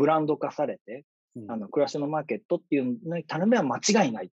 [0.00, 1.04] ブランド化されて、
[1.46, 4.30] あの、暮らしのマーケットっていうのに頼めは間違いない。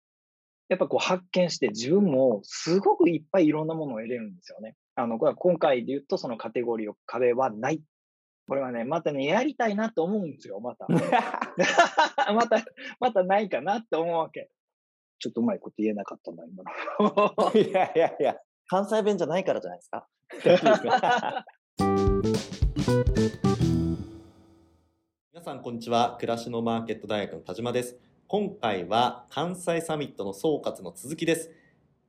[0.69, 4.75] やっぱこう発見して自分もすごくいっぱいいろんなものを得れるんですよね。
[4.95, 7.83] あの、これは今回で言うとそのカテゴリーを壁はない。
[8.47, 10.87] これはね、またね、やりたいなと思うんですよ、また。
[12.33, 12.65] また、
[12.99, 14.49] またないかなって思うわけ。
[15.19, 16.63] ちょっとうまいこと言えなかったな、今
[16.99, 17.51] の。
[17.53, 18.37] いやいやいや、
[18.67, 20.07] 関西弁じゃないからじゃないですか。
[25.41, 26.17] 皆さん、こんにちは。
[26.19, 27.97] 暮らしのマーケット大学の田島です。
[28.27, 31.49] 今回は関西サミットの総括の続きです。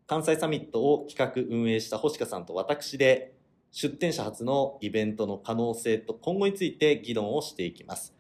[0.07, 3.33] 関西サミットを企画運営した星香さんと私で
[3.71, 8.15] 出展者初のイベントの可能性と今後について議論をしていきます。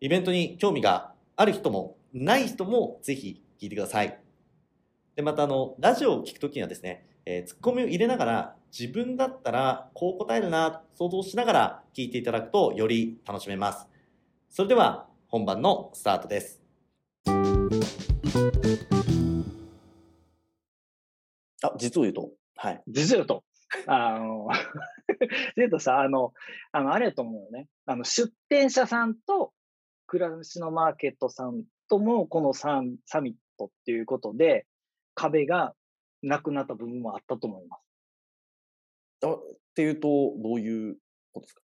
[0.00, 4.18] イベントに興味がある人もない人もぜひ聞いてください。
[5.14, 13.86] で、またあの、ラジオを聞くときにはですね、えー、ツッコミを入れながら自分だったらこう答えるな、想像しながら聞いていただくとより楽しめます。
[14.50, 16.60] それでは本番のスタートです。
[21.62, 22.32] あ、実を言うと？
[22.56, 22.82] はい。
[22.88, 23.44] 実を言うと。
[23.86, 24.48] あの、
[25.56, 26.32] 実うとさ、あの、
[26.72, 27.68] あの、あれやと思うよね。
[27.86, 29.52] あの、出店者さんと、
[30.08, 34.66] 暮らしのマーケットさんとも、このササミットっていうことで、
[35.14, 35.76] 壁が
[36.22, 37.80] なくなった部分もあったと思います。
[39.24, 39.40] あっ
[39.74, 40.96] ていうと、どういう
[41.32, 41.62] ことですか？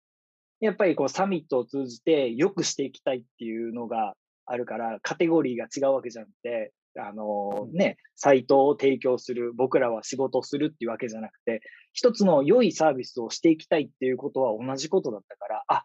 [0.60, 11.62] やっぱりこうサミットを通じて良くしていきたいっていうのがあるから、カテゴリーが違うわけじゃなくて、あのね、サイトを提供する、僕らは仕事をするっていうわけじゃなくて、
[11.94, 15.84] 一つの良いサービスをしていきたいっていうことは同じことだったから、あ、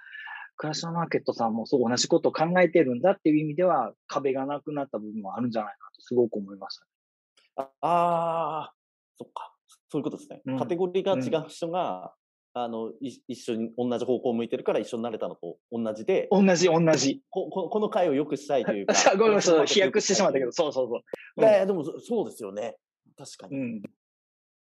[0.56, 6.84] クラッシュマーケットさんもそう同じことを考えてるんだっていう意味では、壁がなくなった部分もあるんじゃないかとすごく思いました、
[7.64, 7.68] ね。
[7.82, 8.72] ああ、
[9.18, 9.51] そっか。
[9.92, 10.40] そういうことですね。
[10.46, 12.14] うん、カテゴリーが違う人が、
[12.54, 16.28] あの、一緒に同じ方向を向いてるから一緒になれたのと同じで。
[16.30, 17.20] 同じ、同じ。
[17.28, 18.94] こここの回を良くしたいというか。
[19.18, 21.40] ごめんなさい、飛躍してしまったけど、そうそうそう。
[21.42, 22.78] いやいや、でもそうですよね。
[23.18, 23.58] 確かに。
[23.58, 23.82] うん。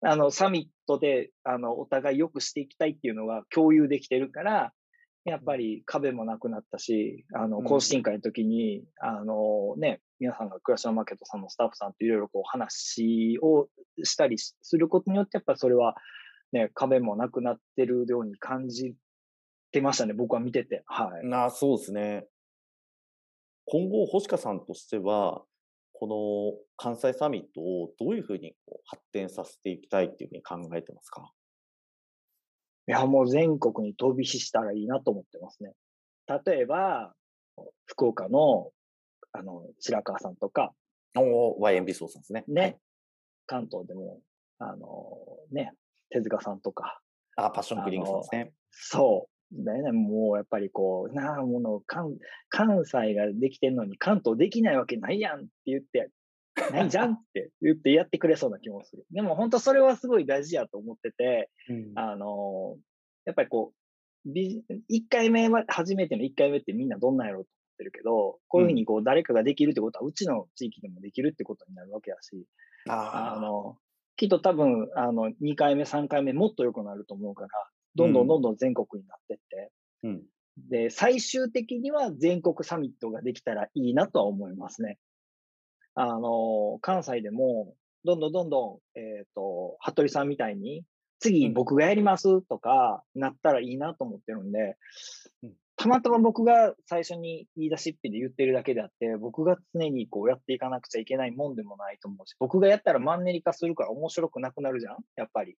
[0.02, 4.74] あの、サミットで、あの、お互い良くしていきたいっていうのが共有できてるから、
[5.24, 13.68] やっぱり壁もなくなったし、あの、懇親会の時に、うん、あのね、皆さんが暮らしのマーケットさんのスタッフさんといろいろこう話を
[14.04, 15.96] したりすることによって、やっぱりそれは
[16.50, 18.94] ね、壁もなくなってるように感じ
[19.70, 20.82] てましたね、僕は見てて。
[20.86, 21.26] はい。
[21.28, 22.26] なそうですね。
[23.66, 25.44] 今後、星香さんとしては、
[25.92, 31.30] この関西サミットをどういうふうにこう発展させていきたいっていうふうに考えてますか？
[32.88, 35.74] いや、もう全国に飛び火したらいいなと思ってますね。
[36.46, 37.12] 例えば、
[37.84, 38.70] 福岡の、
[39.34, 40.72] あの、白川さんとか。
[41.16, 42.44] お YMB ソーさんですね。
[42.48, 42.78] ね、はい。
[43.46, 44.20] 関東でも、
[44.58, 45.18] あの、
[45.52, 45.72] ね、
[46.10, 47.00] 手塚さんとか。
[47.36, 48.52] あ、パッションクリングさんですね。
[48.70, 49.64] そう。
[49.64, 52.16] だよね、もうやっぱりこう、なあ、もの関、
[52.48, 56.10] 関西ができてんのに関東できないわけないやんって言って、
[56.72, 59.04] ないじゃんって 言ってやってくれそうな気もする。
[59.10, 62.78] でも本当それはすごい大事やと思ってて、うん、あの、
[63.24, 63.72] やっぱりこ
[64.24, 64.62] う、1
[65.08, 72.46] 回目は、初めての1回目ってみんなどんなんやろうと思ってるけど、こういうふうにこう誰かができるってことは、うちの地域でもできるってことになるわけやし、
[72.88, 73.76] あの、
[74.16, 77.48] きっと多分、あの、2回目、3回目もっと良くなると思うから、
[77.96, 80.22] どんどんどんどん全国になってって、うん、
[80.68, 84.98] で、最終的には全国サミットができたらいいなとは思いますね。
[85.94, 87.74] あの、関西でも、
[88.04, 90.84] どんどんどんどん、えっ、ー、と、服部さんみたいに、
[91.20, 94.76] 次僕がやりますとか、なったらいいなと思ってるんで、
[95.76, 104.96] たまたま僕が最初に言い出しっぺで言ってるだけであって、僕が常にこうやっていかなくちゃいけないもんでもないと思うし、僕がやったらマンネリ化するから面白くなくなるじゃん？
[105.16, 105.56] やっぱり。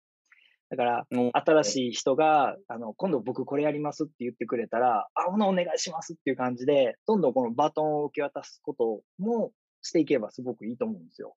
[0.72, 9.52] だから、新しい人が、あの、今度僕これやりますって言ってくれたら、あ、ほなお願いしますっていう感じで、どんどんこのバトンを受け渡すことも
[9.84, 11.36] していけばすごくいいと思うんですよ。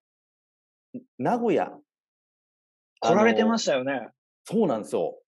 [1.19, 1.71] 名古屋。
[3.01, 4.09] 来られてましたよね。
[4.45, 5.19] そうなんですよ。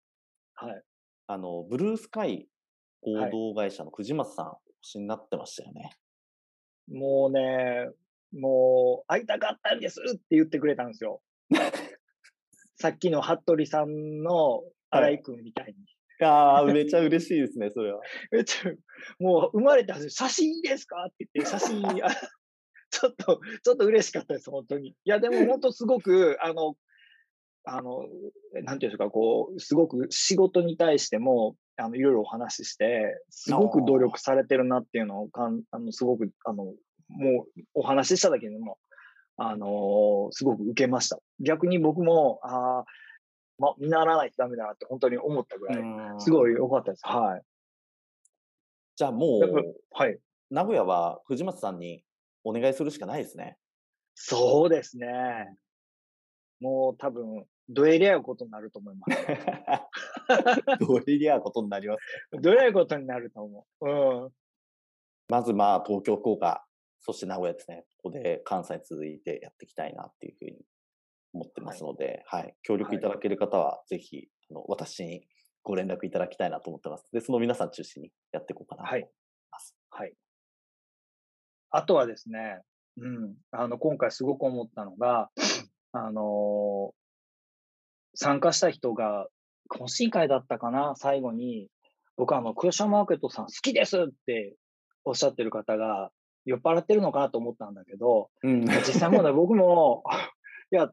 [0.55, 0.81] はい。
[1.27, 2.47] あの、ブルースカイ
[3.03, 5.91] 合同会社の藤松さん、お越しになってましたよね。
[6.87, 7.89] もうね、
[8.33, 11.21] もう、会いたかったんですって言ってくれたんですよ。
[12.77, 16.25] さっきの服部さんの新井君みたいに。
[16.25, 18.01] ああ、 めちゃ嬉しいですね、それは。
[18.31, 18.71] めちゃ、
[19.19, 21.81] もう生まれた写真ですかって言って、写真、
[22.91, 24.89] ちょっと、ちょっと嬉しかったです、本当に。
[24.89, 26.75] いや、でも本当すごく、あの、
[27.63, 28.07] あの、
[28.63, 36.73] なんていうんですか、こう、すごく仕事に対しても、あの、いろいろお話しして、すごく努力されてるなっていうのをかん、あの、すごく、あの、も
[37.57, 38.77] う、お話ししただけでも、
[39.37, 41.17] あのすごく受けました。
[41.39, 42.85] 逆に僕も、ああ、
[43.57, 45.83] ま、見習わないとダメだなって本当に思ったぐらい、
[46.19, 47.01] すごい良かったです。
[47.03, 47.41] はい。
[48.95, 50.19] じゃあもう、はい。
[50.51, 52.03] 名古屋は藤松さんに
[52.43, 53.57] お願いするしかないですね。
[54.13, 55.55] そうですね。
[56.59, 59.17] もう多分、どえりゃうことになると思います。
[60.79, 62.41] どうりゃことになります。
[62.41, 63.89] どえりゃうことになると思う。
[63.89, 64.33] うん。
[65.29, 66.65] まずまあ東京、福岡、
[66.99, 67.85] そして名古屋ですね。
[67.97, 70.65] ここで関西続いてやっていきたいなっていうふうに
[71.33, 75.25] 思ってますので、はい、協力いただける方はぜひ、あの私に
[75.63, 77.07] ご連絡いただきたいなと思ってます。
[77.13, 79.13] で、その皆さん中心にやっていこうかなとはい思い
[79.51, 79.75] ます。
[79.89, 80.13] はい。
[81.69, 82.61] あとはですね、
[82.97, 83.35] うん。
[83.51, 85.29] あの、今回すごく思ったのが、
[85.93, 87.00] あのー
[88.15, 89.27] 参加した人が、
[89.69, 91.69] 懇親会だったかな最後に、
[92.17, 94.55] 僕はあの、クロシャマーケットさん好きですって
[95.05, 96.11] おっしゃってる方が、
[96.45, 100.03] 酔っ払ってるのかなと思ったんだけど、うん、実際問題僕も、
[100.71, 100.91] いや、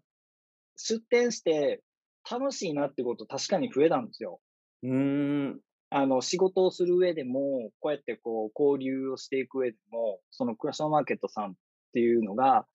[0.76, 1.82] 出店して
[2.30, 4.40] 楽しいなってこと確かに増えたんですよ。
[4.82, 5.60] うーん。
[5.90, 11.54] あの、仕事をする上でも、こうやってこう、交流をしていく上でも、そのクラションマーケットさんっ
[11.94, 12.66] ていうのが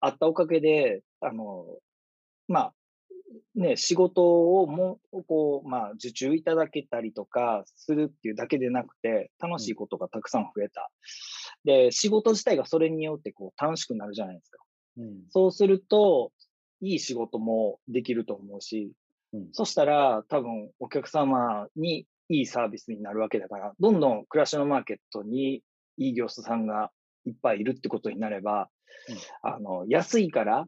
[0.00, 1.66] あったおかげで、あの、
[2.46, 2.74] まあ、
[3.54, 10.90] ね、仕事をもう、こう、まあ、受注いただけたりとかするっていうだけでなくて、楽しいことがたくさん増えた。
[11.64, 14.62] で、仕事自体がそれによってこう、楽しくなるじゃないですか。
[14.98, 16.32] うんそうすると、
[16.80, 18.92] いい仕事もできると思うし、
[19.32, 25.62] うんそしたら多分お客様にいいサービスになるわけだから、どんどん暮らしのマーケットに
[25.96, 26.90] いい業者さんが
[27.24, 28.68] いっぱいいるってことになれば、
[29.42, 30.66] あの、安いから、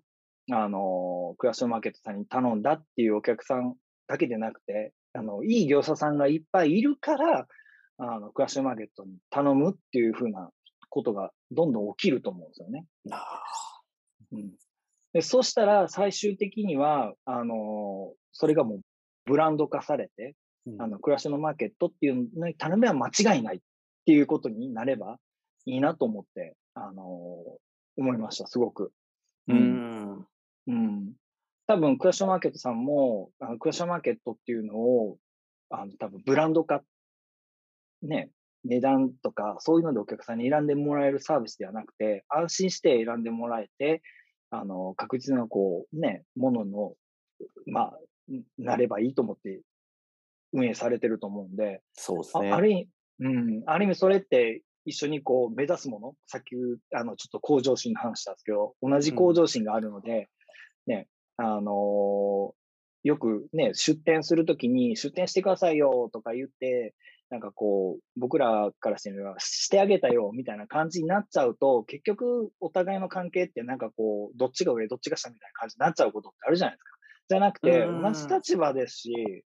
[0.50, 3.75] あの、暮らしのマーケットさんに頼んだっていうお客さん
[4.06, 7.47] だけでなくて、あの、いい業者さんがいっぱいいるから、
[7.99, 10.50] あの、暮らしのマーケットに頼むっていうふうな
[10.89, 12.87] ことがどんどん起きると思うんですよね。
[13.11, 13.43] あ
[14.33, 14.50] うん
[15.15, 18.81] でそうしたら最終的には、あのそれがもう
[19.25, 23.61] ブランド化されて、ーうんあの、暮らしのマーケットっていうのに頼めば間違いないっ
[24.05, 25.17] ていうことになれば
[25.65, 27.05] いいなと思って、あの
[27.97, 28.93] 思いました、すごく。
[29.49, 30.27] うーん。
[30.69, 31.12] うん。
[31.67, 35.19] 多分、クラッシュマーケットさんも、あのクラッシュマーケットっていうのを、
[35.70, 36.82] あの、多分、ブランド化、
[38.03, 38.31] ね、
[38.65, 44.03] 値段とか、そういうのでお客さんに選んでもらえるサービスではなくて、安心して選んでもらえて、
[44.50, 46.94] あの、確実な、こう、ね、ものの、
[47.67, 47.99] まあ、
[48.59, 49.62] なればいいと思って
[50.53, 52.53] 運営されてると思うんで、あそうですね。
[52.53, 52.88] ある意味、
[53.20, 56.56] うん、ある意味それって一緒にこう目指すもの、さっき、
[56.94, 60.29] あの、ちょっと向上心の話したんですけど、同じ向上心があるので、
[60.88, 62.58] ね、あのー
[63.05, 66.94] よくね、出店するときに出店してくださいよとか言って、
[67.31, 76.91] なんかこう、僕らからしてみれば、してあげたよみたいな感じになっちゃうと、結局お互いの関係ってなんかこう、どっちが上、どっちが下みたいな感じになっちゃうことってあるじゃないですか。
[77.29, 79.44] じゃなくて、うん同じ立場ですし、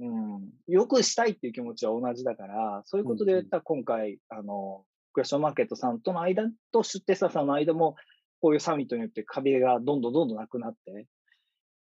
[0.00, 7.96] うん、よくしたいっていう気持ちは同じだから、そういうことで言ったら今回、あの、クラッションマーケットさんとの間と出店者さんの間も、
[8.44, 11.06] こういうサミットによって壁がどんどんどんどんなくなって、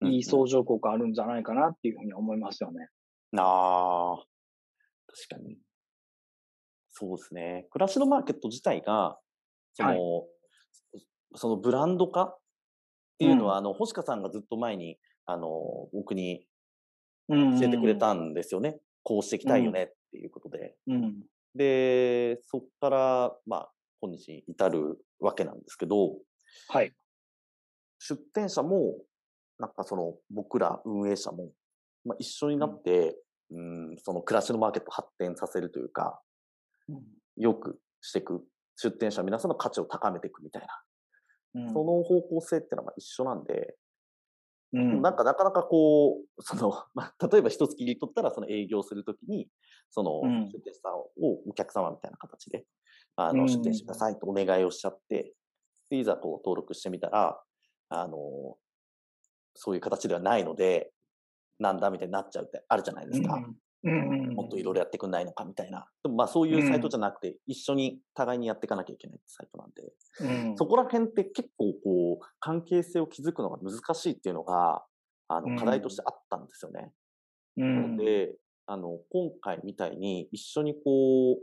[0.07, 2.87] いい相乗効果あるんじゃないかなっていうふうに思いますよね。
[3.35, 4.23] ああ、
[5.07, 5.57] 確かに。
[6.91, 7.65] そうですね。
[7.71, 9.17] 暮らしのマーケット自体が、
[9.73, 10.27] その、はい
[11.33, 12.37] そのブランド化っ
[13.17, 15.47] ていうのは、うんあの、星香さんがずっと前に、あの、
[15.93, 16.45] 僕に
[17.29, 18.79] うん教えてくれたんですよね。
[19.01, 20.75] こうしていきたいよねっていうことで。
[20.87, 21.23] うん。
[21.55, 23.71] で、そこから、まあ、
[24.01, 26.17] 今日に至るわけなんですけど、
[26.67, 26.93] はい。
[27.99, 28.97] 出店者も、
[29.59, 31.51] なんかその僕ら運営者も、
[32.03, 33.15] まあ、一緒になって、
[33.51, 36.19] うん、その暮らしのマーケットを発展させるというか、
[37.37, 38.43] よくしていく、
[38.75, 40.61] 出店者皆さんの価値を高めていくみたい
[41.53, 41.69] な、うん。
[41.73, 43.75] その方向性っていうのは一緒なんで、
[44.73, 45.01] うん。
[45.01, 49.49] なんかなかなかこう、その、 まあ、例えば一つ切り取ったら、その営業するときに、
[49.89, 50.49] そのうん。
[50.49, 51.11] 出店者を
[51.47, 52.65] お客様みたいな形で、
[53.15, 53.47] あの、うん。
[53.49, 55.33] 出店してくださいとお願いをしちゃって、
[55.91, 57.37] でいざこう登録してみたら、
[57.89, 58.17] あの、
[59.53, 60.91] そういう形ではないので、
[61.59, 63.35] なんだみたいになっちゃうってあるじゃないですか。
[63.35, 63.43] うん
[63.83, 65.87] うんもっといろいろやってくんないのかみたいな。
[66.03, 74.85] でもまあそういうサイトじゃなくて、一緒に互いにやっていかなきゃいけないってサイトなんで、うんそこら辺って結構こう、関係性を築くのが難しいっていうのが、
[75.29, 76.93] あうんの、課題としてあったんですよね。
[77.57, 78.35] うんなので、
[78.67, 81.37] あの、今回みたいに一緒にこう、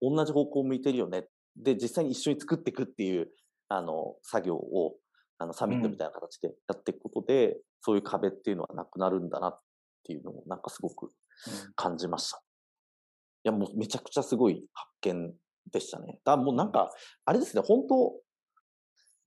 [0.00, 1.28] 同じ方向を向いてるよね。
[1.54, 3.30] で、実際に一緒に作っていくっていう、
[3.68, 4.96] あの、作業を、
[5.38, 9.60] あの、サミットみたいな形でやっていくことで、そういう壁っていうのはなくなるんだなっ
[10.04, 11.10] ていうのを、なんかすごく
[11.74, 12.42] 感じました。
[13.44, 15.34] いや、もうめちゃくちゃすごい発見
[15.70, 16.20] でしたね。
[16.24, 16.90] だもうなんか、
[17.24, 17.96] あれですね、本当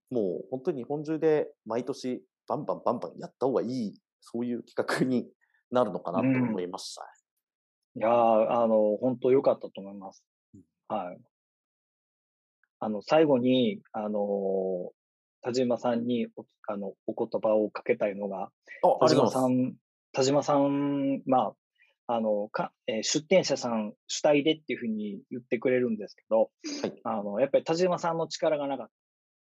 [0.10, 5.30] もう本当に日本中で毎年バンバンバンバンやった方がいい、そういう企画に
[5.70, 7.08] なるのかなと思いましたね。
[7.98, 8.12] いやー
[8.52, 10.24] あの、本当良かったと思います。
[10.88, 11.20] はい。
[12.80, 14.98] あの、最後に、あのー
[15.44, 18.50] 田島さんにお、あの、お言葉をかけたいのが、
[19.00, 19.08] 田。
[19.08, 19.76] 島さん、
[20.12, 21.54] 田島さん、ま
[22.08, 26.50] あ、あの、か、えー出店者さん主体でっていうふうに言ってくれるんですけど、
[26.82, 28.94] はいあの、やっぱり田島さんの力がなかった。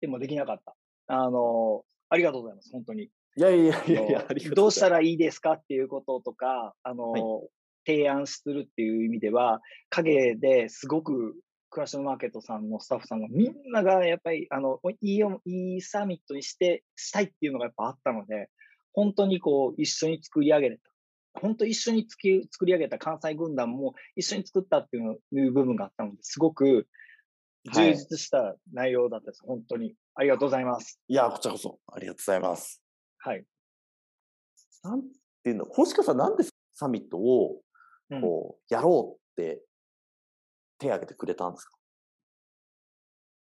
[0.02, 0.76] でもできなかった。
[1.08, 3.06] あの、ありがとうございます、本当に。
[3.06, 4.72] いやいやいやいやどう。
[4.72, 7.22] したらいいですかっていうこととか、あの、はい
[7.88, 11.36] 提案するっていう意味では、陰ですごく、
[11.70, 18.50] クラッシュマーケットさんのスタッフさんがみんながやっぱり、あの、いいよ、いいサミットにして、したいっていうのがやっぱあったので、
[18.94, 20.90] 本当にこう、一緒に作り上げれた。
[21.42, 26.88] 本当一緒につき作り上げた関西軍団も一緒に作ったっていうのいう部分があったので、すごく
[27.74, 29.44] 充はい実した内容だったです。
[29.46, 29.96] 本当に。
[30.16, 31.00] ありがとうございます。
[31.08, 32.82] いや、こちらこそ、ありがとうございます。
[33.18, 33.44] はい。
[34.84, 35.02] なん
[35.44, 37.62] ていうの、星川さん、なんでサミットを、
[38.12, 39.62] うんこう、やろうって、
[40.80, 41.68] 手挙げてくれたんです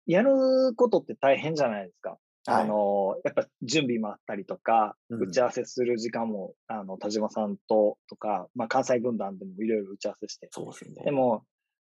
[0.07, 2.17] やることって大変じゃないですか。
[2.45, 10.49] かあ、の、やっぱ準備もあったりとか、うん打ち合わせする時間も、あの、田島さんと、とか、まあ、関西軍団でもいろいろ打ち合わせして。
[10.51, 11.03] そうですよね。
[11.03, 11.43] でも、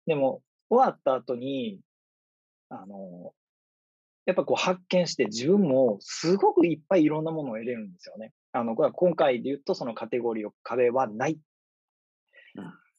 [0.06, 1.80] でも、終わった後に、
[2.70, 3.34] あの、
[4.26, 8.32] やっぱこう発見して自分もすごくいっぱいいろんなものを得れるんですよね。
[8.54, 11.40] あの、これは今回で言うとそのカテゴリーを壁はない。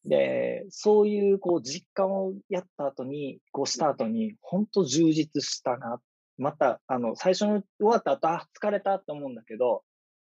[0.04, 6.00] で、そういうこう実感をやった後に、こうした後に、本当充実したな。
[6.36, 9.82] また、あの、最初の終わった後、あ、疲れたって思うんだけど、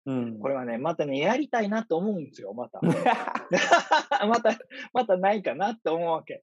[0.06, 2.80] うんこれはね、またね、やりたいなって思うんですよ、また。
[4.26, 4.58] また、
[4.92, 6.42] またないかなって思うわけ。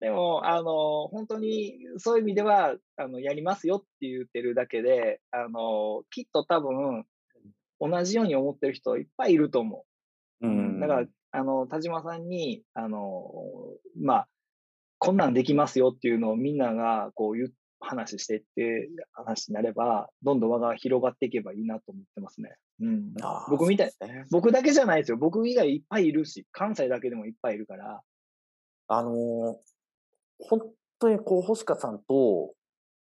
[0.00, 7.06] でも、あの、本当に、そういう意味では、あの、やりますよって言ってるだけで、あの、きっと多分、
[7.80, 9.84] 同じように思ってる人いっぱいいると思
[10.40, 10.46] う。
[10.46, 13.28] うんだから、あの、田島さんに、あの、
[14.00, 14.28] まあ、
[14.98, 22.54] こんなんできますよっていうのをみんなが、こう、言う話してって話になれば、どんどん輪が広がっていけばいいなと思ってますね。
[22.80, 23.12] うん。
[23.50, 25.16] 僕みたい、ね僕だけじゃないですよ。
[25.16, 28.00] 僕以外いっぱいいるし、関西だけでもいっぱいいるから。
[28.86, 29.56] あのー
[30.38, 30.62] 本
[30.98, 32.54] 当にこう、星川さんと、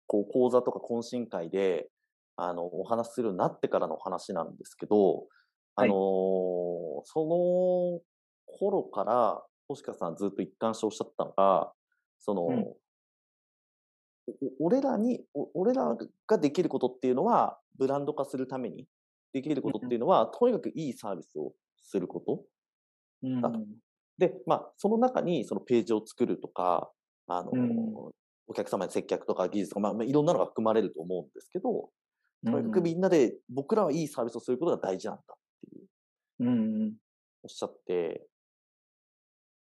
[0.06, 1.88] こう、講座とか懇親会で、
[2.36, 5.28] あの、お話しするようになってからのお話なんですけど、
[5.78, 8.02] あのーその
[8.58, 11.72] 頃から、星川さんずっと一貫しておっしゃったのが、
[12.20, 12.66] その、うん
[14.60, 15.96] お俺らに、お俺ら
[16.28, 18.86] ができることっていうのは、ブランド化するために
[19.32, 22.44] できることっていうのは、とにかくいいサービスをすること。
[23.24, 23.60] うんだと
[24.18, 26.92] で、まあ、その中にそのページを作るとか、
[27.28, 28.12] あの、うん。
[28.48, 31.90] お客様に接客とか技術とか、まあ、まあいろんなのが含まれると思うんですけど、
[32.46, 35.37] とにかくみんなで僕らはいいサービスをすることが大事なんだ
[36.40, 36.94] う、うんうん。
[37.44, 38.28] おっしゃって、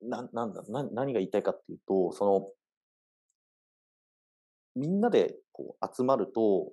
[0.02, 2.50] な、なんだ、な、何が言いたいかっていうと、その、
[4.76, 6.72] みんなでこう集まると、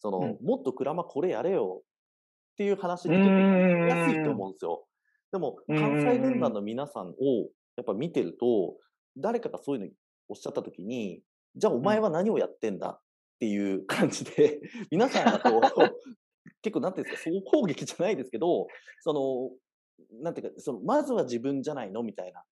[0.00, 3.32] その、うんもっとクラマこれやれよっていう話って結構
[3.86, 4.86] やすいと思うんですよ。
[5.32, 7.14] でも、関西軍団の皆さんを
[7.76, 8.76] やっぱ見てると、
[9.16, 9.90] 誰かがそういうの
[10.28, 11.22] おっしゃったときに、
[11.56, 13.00] じゃあお前は何をやってんだっ
[13.38, 15.60] ていう感じで、皆さんがこう、
[16.62, 18.66] 結構なんていうんですか、総攻撃じゃないですけど、
[19.00, 22.02] その、なんていうか、その、まずは自分じゃないの？
[22.02, 22.44] みたいな。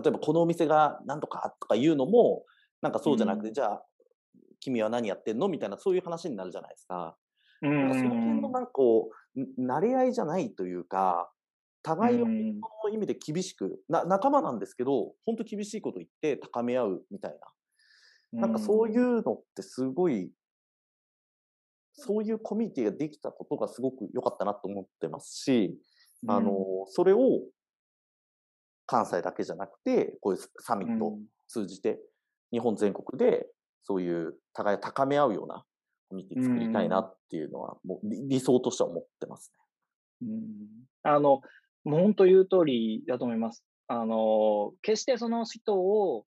[0.00, 2.44] 例えば、このお店が何とかとか言うのも、
[2.82, 3.84] なんかそうじゃなくて、うんじゃあ、
[4.60, 5.48] 君は何やってんの？
[5.48, 7.16] みたいな、そういう話になるじゃないですか。
[7.62, 11.30] うんなんかその辺のなんかこう、ん慣れ合いじゃないというか、
[11.82, 17.38] 互いをうんその意味で厳しく、な仲間なんですけど、本当厳しいこと言って高め合うみたい
[18.32, 18.40] な。
[18.40, 20.32] なんかそういうのってすごい、
[21.94, 25.78] そういうコミュニティができたことがすごく良かったなと思ってますし、
[26.24, 26.52] うんあの、
[26.88, 27.40] それを
[28.86, 32.00] 関西だけじゃなくて、こういうサミットを通じて、
[32.52, 33.46] 日本全国で
[33.82, 35.64] そういう互い高め合うような
[36.08, 39.52] コミュニティ作りたいなっていうのは、もう理理想としては思ってます
[40.22, 40.28] ね。
[40.28, 41.42] うんあの、
[41.84, 43.64] もう本当言う通りだと思います。
[43.86, 46.24] あの、決してその人を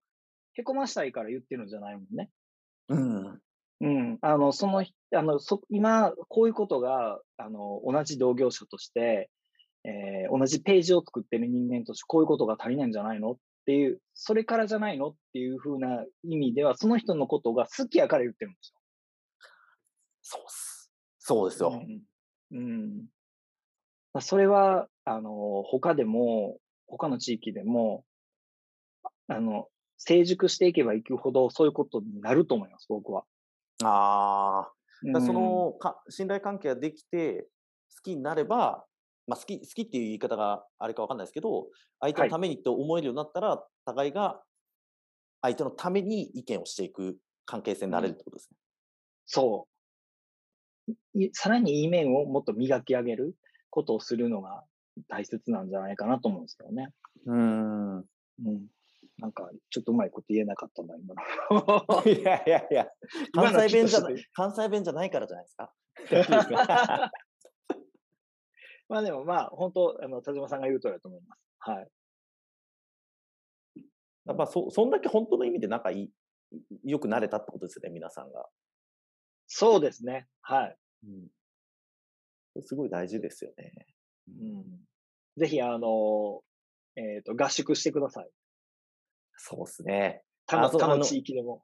[0.54, 2.30] へこましたいから言ってるんじゃないもんね。
[2.90, 3.40] うん。
[3.82, 4.18] うん。
[4.22, 9.30] あの、そのひ、あの、そ、今、こういうことが、あの、同じ同業者として、
[9.84, 18.74] えー同じページを作ってる人間として、こういうことが足りないんじゃないのっていう、それからじゃないのっていう風な意味では、その人のことが好きやから言ってるんです
[20.22, 20.92] そうっす。
[21.20, 21.72] そうですよ。
[21.72, 21.82] よ。
[22.52, 22.58] うん。
[22.58, 23.06] うん。
[24.14, 28.06] まあそれは、あの、他でも、他の地域でも、
[29.28, 29.68] あの、
[29.98, 33.26] 成熟していけばいくほど、そういうことになると思います、僕は。
[33.84, 34.72] ああ。
[35.22, 37.48] そうんのか信頼関係ができて
[37.96, 38.86] 好きになれば、
[39.28, 41.68] まあ、好き好きっていう言い方があれかわかんないですけど
[42.00, 44.42] 相手のためにって思えるようになったら、互いが
[45.42, 48.58] 相手のために意見をしていく関係性になれるってことですね。
[49.26, 50.92] そう。
[51.14, 53.36] いさらにいい面をもっと磨き上げる
[53.70, 54.64] ことをするのが
[55.08, 56.90] 大切なんじゃないかなと思うんですよね。
[57.26, 57.98] うん。
[57.98, 58.68] うん。
[59.18, 61.22] なんか、ちょっとうまいこと言えなかったな、今の。
[62.06, 62.88] いやいやいや、
[63.34, 65.74] 関西弁じゃない関西弁じゃないからじゃないですか。
[68.88, 71.42] まあでもまあ、本当、あの、田島さんが言うとおりだと思います。
[71.60, 71.90] はい。
[74.26, 76.12] やっぱそ、そんだけ本当の意味で仲いい、
[76.84, 78.50] よくなれたってことですよね、皆さんが。
[79.48, 80.28] そうですね。
[80.42, 80.78] はい。
[81.06, 82.62] うん。
[82.64, 83.88] すごい大事ですよね。
[84.28, 84.86] うん。
[85.38, 86.44] ぜひ、あの、
[86.96, 88.30] えっ、と、合宿してください。
[89.38, 90.24] そうですね。
[90.48, 91.64] 他の、他の地域でも。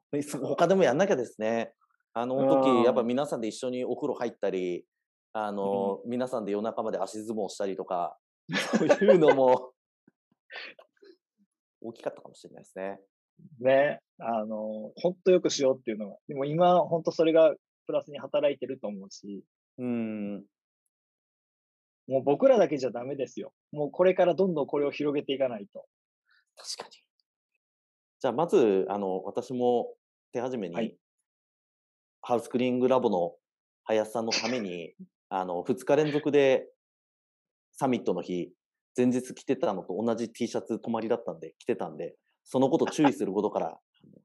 [0.56, 1.72] 他でもやんなきゃですね。
[2.14, 4.84] あの、時、うんやっぱ皆さんで一緒にお風呂入ったり、
[5.32, 8.18] あの、皆さんで夜中まで足相撲したりとか、
[8.78, 9.72] そういうのも、
[11.80, 13.00] 大きかったかもしれないですね。
[13.60, 14.00] ね。
[14.18, 16.16] あの、本当よくしようっていうのが。
[16.28, 17.54] でも今、本当それが
[17.86, 19.44] プラスに働いてると思うし、
[19.78, 20.44] うん。
[22.08, 23.52] もう僕らだけじゃダメですよ。
[23.72, 25.86] もうこれからどんどんこれを広げていかないと。
[26.56, 27.11] 確かに。
[28.22, 29.94] じゃあ、まず、あの、私も
[30.32, 30.96] 手始めに、はい
[32.24, 33.32] ハウスクリーニングラボの
[33.82, 34.94] 林さんのために、
[35.28, 36.68] あの、2日連続で
[37.72, 38.52] サミットの日、
[38.96, 42.14] 前日着てたのと同じ T シャツ泊まりだったんで、着てたんで、
[42.44, 43.76] そのこと注意することから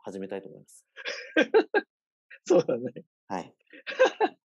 [0.03, 0.85] 始めたいと思います。
[2.45, 3.03] そうだね。
[3.27, 3.51] はい。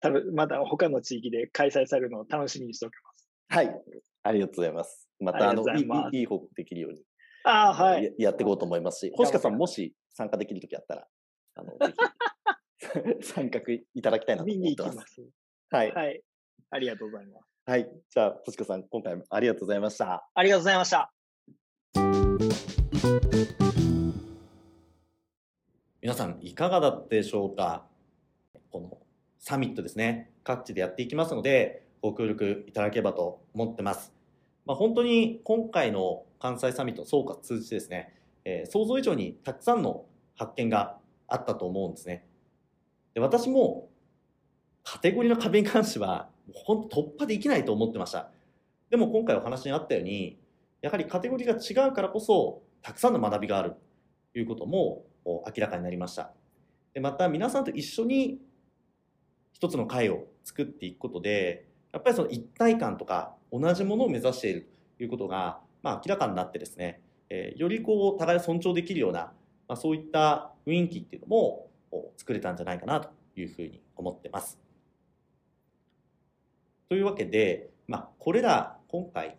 [0.00, 3.30] 多分、まだ他の地域で開催されるのを楽しみにしておきます。
[3.48, 3.82] はい。
[4.24, 5.08] ありがとうございます。
[5.20, 5.80] また、あの、い
[6.12, 7.00] いいい報告できるように、
[7.44, 8.04] あはい。
[8.04, 11.06] ややっていこうと思いますし、星香さんもし参加できるときあったら、
[11.56, 11.94] あの、ぜ
[13.20, 13.60] ひ、 参画
[13.94, 14.88] いただきたいなと見思ってま。
[14.88, 15.22] に行きますす。
[15.70, 15.92] はい。
[15.92, 16.22] はい。
[16.70, 17.44] ありがとうございます。
[17.66, 17.90] はい。
[18.10, 20.28] じゃあ、星香さん、今回もありがとうございました。
[20.34, 21.12] ありがとうございました。
[26.00, 27.86] 皆さん、いかがだったでしょうか？
[28.70, 28.98] この
[29.38, 34.13] サミットですね、各地でやっていきますので、ご協力いただければと思ってます。
[34.66, 40.98] まあ、本当に今回の関西サミットの総括通じてですね、えー想像以上にたくさんの発見が
[41.28, 42.26] あったと思うんですね。
[43.14, 43.88] で私も
[44.84, 48.30] カテゴリーの壁に関しては、本当突破できないと思ってました。
[48.90, 50.38] でも今回お話にあったように、
[50.82, 53.74] やはりカテゴリーが違うからこそ、たくさんの学びがある
[54.32, 56.32] ということも明らかになりました。
[56.92, 58.38] でまた皆さんと一緒に
[59.52, 69.32] 一つの会を作っていくことで、やっぱりその一体感とか同じものを目指しているということが、まあ、明らかになってですね、えーよりこう互いを尊重できるような、
[69.68, 71.70] まあ、そういった雰囲気っていうのも
[72.16, 74.58] 作れたんじゃないかなというふうに思ってます。
[76.88, 79.36] というわけで、まあ、これら今回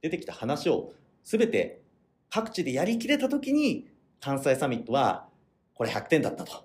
[0.00, 0.92] 出てきた話を
[1.24, 1.82] 全て
[2.30, 3.86] 各地でやりきれた時に
[4.20, 5.28] 関西サミットは
[5.74, 6.64] これ100点だったと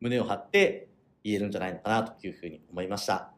[0.00, 0.88] 胸を張って
[1.24, 3.32] 言えるんじゃないのかなというふうに思いました。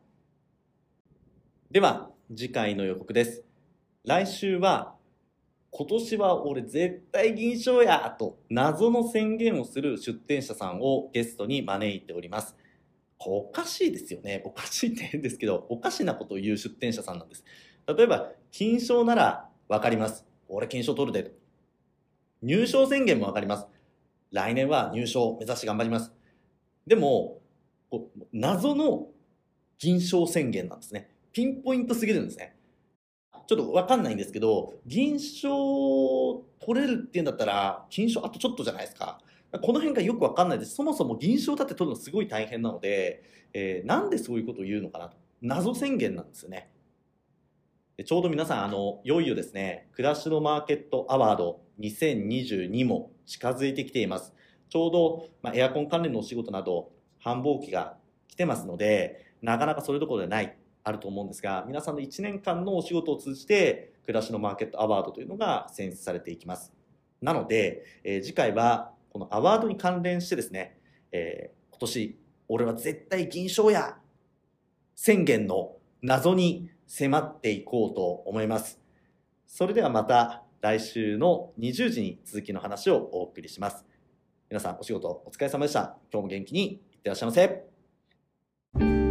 [1.71, 3.45] では次回の予告です。
[4.05, 4.95] 来週は
[5.71, 12.57] 今年は俺絶対銀賞やと謎の宣言をする出展者さんをゲストに招いております。
[13.19, 14.43] おかしいですよね。
[14.47, 17.45] おかしいって変ですけど、おかしなことを言う出展者さんなんです。
[17.87, 20.25] 例えば、金賞ならわかります。
[20.49, 21.33] 俺金賞取るで。
[22.43, 23.67] 入賞宣言もわかります。
[24.31, 26.13] 来年は入賞を目指して頑張ります。
[26.87, 27.41] でも、
[28.33, 29.09] 謎の
[29.79, 31.12] 銀賞宣言なんですね。
[31.33, 32.57] ピンポイントすぎるんですね。
[33.47, 39.19] ちょっとわかんないんですけど、銀賞取れるっていうんだったら、金賞あとちょっとじゃないですか。
[39.61, 40.75] この辺がよくわかんないです。
[40.75, 45.17] そもそも銀賞だって取るのすごい大変なので、えーなんでそういうことを言うのかなと。
[45.43, 46.71] 謎宣言なんですよね。
[47.97, 54.33] でちょうど皆さん、あの、いよいよですね、暮らしのマーケットアワード2022も近づいてきています。
[54.71, 66.73] ちょうど、まあ、エアコン関連のお仕事など、繁忙期が来てますので、なかなかそれどころでない、あると思うんですが、皆さんの1年間のお仕事を通じて、暮らしのマーケットアワードというのが選出されていきます。
[67.21, 70.79] なので、えー次回は、このアワードに関連してですね、
[71.13, 72.19] えー今年、
[72.49, 73.97] 俺は絶対銀賞や
[74.95, 78.81] 宣言の謎に迫っていこうと思います。
[79.47, 83.85] それではまた来週の20時に続きの話をお送りします。
[84.49, 85.97] 皆さんお仕事お疲れ様でした。
[86.13, 89.02] 今日も元気にいってらっしゃいませ。